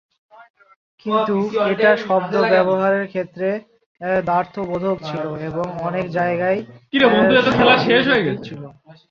কিন্তু, 1.05 1.35
এটা 1.71 1.89
শব্দ 2.05 2.33
ব্যবহারের 2.53 3.05
ক্ষেত্রে 3.07 3.47
দ্ব্যর্থবোধক 4.21 4.97
ছিল 5.03 5.23
এবং 5.49 5.65
অনেক 5.81 6.05
জায়গায় 6.11 6.59
স্ববিরোধী 6.93 8.35
ছিল। 8.47 8.61